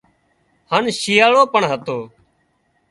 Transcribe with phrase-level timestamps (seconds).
[0.71, 1.97] هانَ شيئاۯو پڻ هتو